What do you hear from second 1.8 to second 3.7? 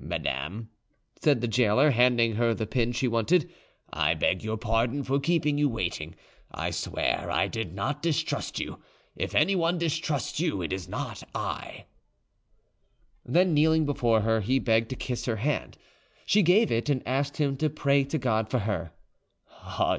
handing her the pin she wanted,